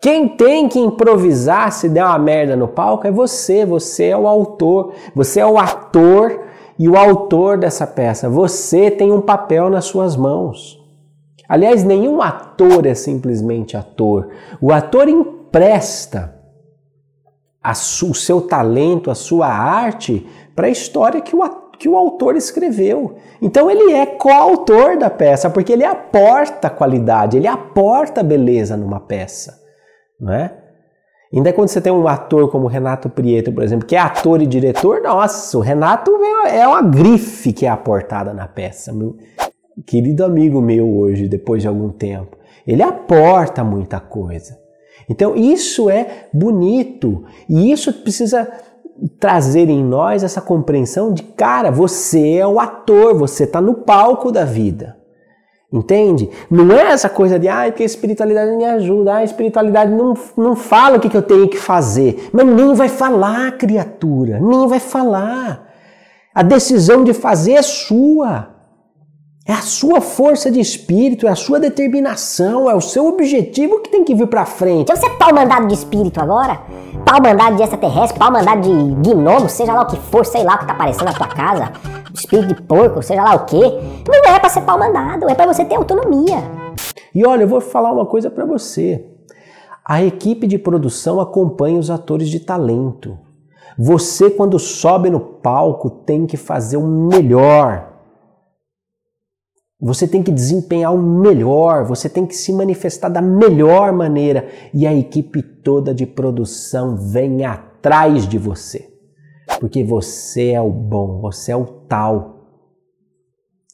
Quem 0.00 0.28
tem 0.28 0.68
que 0.68 0.78
improvisar 0.78 1.72
se 1.72 1.88
der 1.88 2.04
uma 2.04 2.18
merda 2.18 2.54
no 2.54 2.68
palco 2.68 3.06
é 3.06 3.10
você. 3.10 3.64
Você 3.64 4.06
é 4.06 4.16
o 4.16 4.26
autor, 4.26 4.94
você 5.14 5.40
é 5.40 5.46
o 5.46 5.58
ator 5.58 6.51
e 6.78 6.88
o 6.88 6.96
autor 6.96 7.58
dessa 7.58 7.86
peça. 7.86 8.28
Você 8.28 8.90
tem 8.90 9.12
um 9.12 9.20
papel 9.20 9.70
nas 9.70 9.86
suas 9.86 10.16
mãos. 10.16 10.80
Aliás, 11.48 11.84
nenhum 11.84 12.22
ator 12.22 12.86
é 12.86 12.94
simplesmente 12.94 13.76
ator. 13.76 14.30
O 14.60 14.72
ator 14.72 15.08
empresta 15.08 16.34
o 18.02 18.14
seu 18.14 18.40
talento, 18.40 19.10
a 19.10 19.14
sua 19.14 19.46
arte 19.46 20.26
para 20.56 20.66
a 20.66 20.70
história 20.70 21.20
que 21.20 21.36
o, 21.36 21.40
que 21.78 21.88
o 21.88 21.96
autor 21.96 22.36
escreveu. 22.36 23.16
Então 23.40 23.70
ele 23.70 23.92
é 23.92 24.06
coautor 24.06 24.98
da 24.98 25.10
peça, 25.10 25.50
porque 25.50 25.72
ele 25.72 25.84
aporta 25.84 26.70
qualidade, 26.70 27.36
ele 27.36 27.46
aporta 27.46 28.22
beleza 28.22 28.76
numa 28.76 28.98
peça 28.98 29.62
não 30.22 30.32
é? 30.32 30.61
Ainda 31.32 31.52
quando 31.52 31.68
você 31.68 31.80
tem 31.80 31.92
um 31.92 32.06
ator 32.06 32.50
como 32.50 32.66
Renato 32.66 33.08
Prieto, 33.08 33.50
por 33.52 33.64
exemplo, 33.64 33.86
que 33.86 33.96
é 33.96 33.98
ator 33.98 34.42
e 34.42 34.46
diretor, 34.46 35.00
nossa, 35.00 35.56
o 35.56 35.62
Renato 35.62 36.10
é 36.46 36.66
uma 36.68 36.82
grife 36.82 37.52
que 37.52 37.64
é 37.64 37.70
aportada 37.70 38.34
na 38.34 38.46
peça. 38.46 38.92
Meu 38.92 39.16
querido 39.86 40.24
amigo 40.24 40.60
meu 40.60 40.94
hoje, 40.94 41.28
depois 41.28 41.62
de 41.62 41.68
algum 41.68 41.88
tempo. 41.88 42.36
Ele 42.66 42.82
aporta 42.82 43.64
muita 43.64 43.98
coisa. 43.98 44.58
Então 45.08 45.34
isso 45.34 45.88
é 45.88 46.28
bonito 46.32 47.24
e 47.48 47.72
isso 47.72 47.92
precisa 47.92 48.50
trazer 49.18 49.68
em 49.68 49.82
nós 49.82 50.22
essa 50.22 50.40
compreensão 50.40 51.12
de, 51.12 51.22
cara, 51.22 51.70
você 51.70 52.34
é 52.34 52.46
o 52.46 52.60
ator, 52.60 53.14
você 53.16 53.44
está 53.44 53.60
no 53.60 53.74
palco 53.74 54.30
da 54.30 54.44
vida. 54.44 54.96
Entende? 55.72 56.28
Não 56.50 56.70
é 56.70 56.92
essa 56.92 57.08
coisa 57.08 57.38
de, 57.38 57.48
ah, 57.48 57.70
que 57.72 57.82
a 57.82 57.86
espiritualidade 57.86 58.54
me 58.56 58.64
ajuda, 58.64 59.14
ah, 59.14 59.16
a 59.18 59.24
espiritualidade 59.24 59.90
não, 59.90 60.12
não 60.36 60.54
fala 60.54 60.98
o 60.98 61.00
que, 61.00 61.08
que 61.08 61.16
eu 61.16 61.22
tenho 61.22 61.48
que 61.48 61.56
fazer. 61.56 62.28
Mas 62.30 62.46
nem 62.46 62.74
vai 62.74 62.90
falar, 62.90 63.52
criatura, 63.52 64.38
nem 64.38 64.66
vai 64.66 64.78
falar. 64.78 65.66
A 66.34 66.42
decisão 66.42 67.02
de 67.02 67.14
fazer 67.14 67.52
é 67.52 67.62
sua. 67.62 68.50
É 69.44 69.52
a 69.52 69.62
sua 69.62 70.00
força 70.00 70.50
de 70.50 70.60
espírito, 70.60 71.26
é 71.26 71.30
a 71.30 71.34
sua 71.34 71.58
determinação, 71.58 72.70
é 72.70 72.74
o 72.74 72.80
seu 72.80 73.08
objetivo 73.08 73.80
que 73.80 73.90
tem 73.90 74.04
que 74.04 74.14
vir 74.14 74.28
pra 74.28 74.44
frente. 74.44 74.82
Então 74.82 74.94
você 74.94 75.06
é 75.06 75.16
pau 75.16 75.34
mandado 75.34 75.66
de 75.66 75.74
espírito 75.74 76.20
agora? 76.20 76.60
Pau 77.04 77.20
mandado 77.20 77.56
de 77.56 77.62
extraterrestre, 77.62 78.18
pau 78.18 78.30
mandado 78.30 78.60
de 78.60 79.10
gnomo, 79.10 79.48
seja 79.48 79.72
lá 79.72 79.82
o 79.82 79.86
que 79.86 79.96
for, 79.96 80.24
sei 80.24 80.44
lá 80.44 80.54
o 80.54 80.58
que 80.58 80.66
tá 80.66 80.74
aparecendo 80.74 81.06
na 81.06 81.12
tua 81.12 81.26
casa, 81.26 81.72
espírito 82.14 82.54
de 82.54 82.62
porco, 82.62 83.02
seja 83.02 83.22
lá 83.22 83.34
o 83.34 83.44
que. 83.44 83.60
Não 83.60 84.34
é 84.34 84.38
pra 84.38 84.48
ser 84.48 84.62
pau 84.62 84.78
mandado, 84.78 85.28
é 85.28 85.34
pra 85.34 85.46
você 85.46 85.64
ter 85.64 85.76
autonomia. 85.76 86.38
E 87.14 87.26
olha, 87.26 87.42
eu 87.42 87.48
vou 87.48 87.60
falar 87.60 87.92
uma 87.92 88.06
coisa 88.06 88.30
para 88.30 88.44
você. 88.44 89.06
A 89.84 90.02
equipe 90.02 90.46
de 90.46 90.58
produção 90.58 91.20
acompanha 91.20 91.78
os 91.78 91.90
atores 91.90 92.28
de 92.28 92.40
talento. 92.40 93.18
Você, 93.76 94.30
quando 94.30 94.58
sobe 94.58 95.10
no 95.10 95.18
palco, 95.18 95.90
tem 95.90 96.26
que 96.26 96.36
fazer 96.36 96.76
o 96.76 96.86
melhor. 96.86 97.90
Você 99.80 100.06
tem 100.06 100.22
que 100.22 100.30
desempenhar 100.30 100.94
o 100.94 101.02
melhor, 101.02 101.84
você 101.84 102.08
tem 102.08 102.24
que 102.24 102.36
se 102.36 102.52
manifestar 102.52 103.08
da 103.08 103.20
melhor 103.20 103.92
maneira 103.92 104.48
e 104.72 104.86
a 104.86 104.94
equipe 104.94 105.42
toda 105.42 105.92
de 105.92 106.06
produção 106.06 106.96
vem 106.96 107.44
atrás 107.44 108.28
de 108.28 108.38
você. 108.38 108.91
Porque 109.62 109.84
você 109.84 110.48
é 110.48 110.60
o 110.60 110.68
bom, 110.68 111.20
você 111.20 111.52
é 111.52 111.56
o 111.56 111.64
tal. 111.64 112.48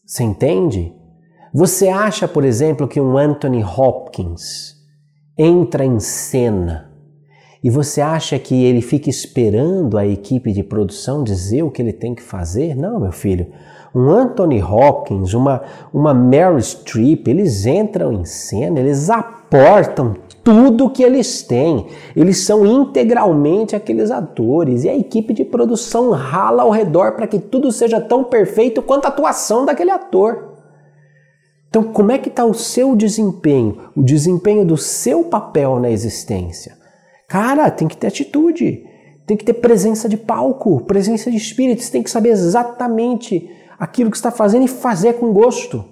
Você 0.04 0.22
entende? 0.22 0.94
Você 1.54 1.88
acha, 1.88 2.28
por 2.28 2.44
exemplo, 2.44 2.86
que 2.86 3.00
um 3.00 3.16
Anthony 3.16 3.64
Hopkins 3.64 4.76
entra 5.38 5.86
em 5.86 5.98
cena 5.98 6.92
e 7.64 7.70
você 7.70 8.02
acha 8.02 8.38
que 8.38 8.66
ele 8.66 8.82
fica 8.82 9.08
esperando 9.08 9.96
a 9.96 10.06
equipe 10.06 10.52
de 10.52 10.62
produção 10.62 11.24
dizer 11.24 11.62
o 11.62 11.70
que 11.70 11.80
ele 11.80 11.94
tem 11.94 12.14
que 12.14 12.22
fazer? 12.22 12.74
Não, 12.74 13.00
meu 13.00 13.10
filho 13.12 13.46
um 13.94 14.10
Anthony 14.10 14.62
Hopkins, 14.62 15.32
uma, 15.32 15.62
uma 15.92 16.12
Meryl 16.12 16.60
Streep, 16.60 17.26
eles 17.26 17.64
entram 17.64 18.12
em 18.12 18.24
cena, 18.26 18.78
eles 18.80 19.08
aportam 19.08 20.14
tudo 20.48 20.88
que 20.88 21.02
eles 21.02 21.42
têm. 21.42 21.84
Eles 22.16 22.38
são 22.38 22.64
integralmente 22.64 23.76
aqueles 23.76 24.10
atores 24.10 24.82
e 24.82 24.88
a 24.88 24.96
equipe 24.96 25.34
de 25.34 25.44
produção 25.44 26.10
rala 26.10 26.62
ao 26.62 26.70
redor 26.70 27.12
para 27.12 27.26
que 27.26 27.38
tudo 27.38 27.70
seja 27.70 28.00
tão 28.00 28.24
perfeito 28.24 28.80
quanto 28.80 29.04
a 29.04 29.08
atuação 29.08 29.66
daquele 29.66 29.90
ator. 29.90 30.54
Então, 31.68 31.82
como 31.82 32.12
é 32.12 32.16
que 32.16 32.30
está 32.30 32.46
o 32.46 32.54
seu 32.54 32.96
desempenho, 32.96 33.90
o 33.94 34.02
desempenho 34.02 34.64
do 34.64 34.78
seu 34.78 35.24
papel 35.24 35.78
na 35.78 35.90
existência? 35.90 36.78
Cara, 37.28 37.70
tem 37.70 37.86
que 37.86 37.96
ter 37.96 38.06
atitude, 38.06 38.86
tem 39.26 39.36
que 39.36 39.44
ter 39.44 39.52
presença 39.52 40.08
de 40.08 40.16
palco, 40.16 40.80
presença 40.86 41.30
de 41.30 41.36
espírito, 41.36 41.82
você 41.82 41.92
tem 41.92 42.02
que 42.02 42.10
saber 42.10 42.30
exatamente 42.30 43.50
aquilo 43.78 44.10
que 44.10 44.16
está 44.16 44.30
fazendo 44.30 44.64
e 44.64 44.68
fazer 44.68 45.12
com 45.14 45.30
gosto, 45.30 45.84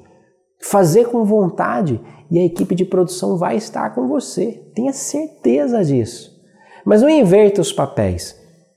fazer 0.61 1.07
com 1.07 1.25
vontade, 1.25 2.01
e 2.31 2.39
a 2.39 2.45
equipe 2.45 2.75
de 2.75 2.85
produção 2.85 3.37
vai 3.37 3.57
estar 3.57 3.95
com 3.95 4.09
você. 4.09 4.63
Tenha 4.75 4.93
certeza 4.93 5.85
disso. 5.85 6.35
Mas 6.85 7.03
não 7.03 7.09
inverta 7.09 7.61
os 7.61 7.73
papéis. 7.73 8.37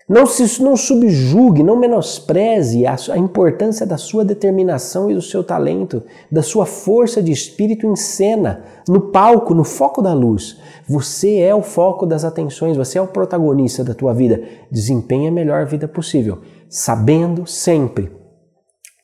Não 0.09 0.25
se 0.25 0.59
não 0.63 0.75
subjugue, 0.75 1.61
não 1.61 1.77
menospreze 1.77 2.83
a, 2.83 2.95
a 3.11 3.17
importância 3.17 3.85
da 3.85 3.95
sua 3.95 4.25
determinação 4.25 5.11
e 5.11 5.13
do 5.13 5.21
seu 5.21 5.43
talento, 5.43 6.01
da 6.31 6.41
sua 6.41 6.65
força 6.65 7.21
de 7.21 7.31
espírito 7.31 7.85
em 7.85 7.95
cena, 7.95 8.63
no 8.87 9.11
palco, 9.11 9.53
no 9.53 9.63
foco 9.63 10.01
da 10.01 10.11
luz. 10.11 10.57
Você 10.87 11.37
é 11.37 11.53
o 11.53 11.61
foco 11.61 12.07
das 12.07 12.25
atenções, 12.25 12.75
você 12.75 12.97
é 12.97 13.01
o 13.01 13.07
protagonista 13.07 13.83
da 13.83 13.93
tua 13.93 14.11
vida. 14.11 14.41
Desempenhe 14.71 15.27
a 15.27 15.31
melhor 15.31 15.67
vida 15.67 15.87
possível, 15.87 16.39
sabendo 16.67 17.45
sempre 17.45 18.11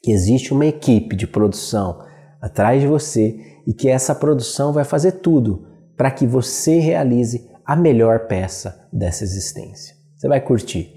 que 0.01 0.12
existe 0.12 0.53
uma 0.53 0.65
equipe 0.65 1.15
de 1.15 1.27
produção 1.27 2.00
atrás 2.42 2.82
de 2.82 2.88
você 2.88 3.39
e 3.65 3.74
que 3.74 3.89
essa 3.89 4.13
produção 4.13 4.72
vai 4.72 4.84
fazer 4.84 5.13
tudo 5.13 5.68
para 5.98 6.12
que 6.12 6.27
você 6.27 6.80
realize 6.80 7.50
a 7.65 7.75
melhor 7.75 8.27
peça 8.27 8.88
dessa 8.92 9.24
existência. 9.24 9.96
Você 10.15 10.27
vai 10.27 10.39
curtir. 10.39 10.94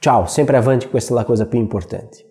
Tchau, 0.00 0.26
sempre 0.26 0.56
avante 0.56 0.88
com 0.88 0.98
essa 0.98 1.24
coisa 1.24 1.44
bem 1.44 1.62
importante. 1.62 2.27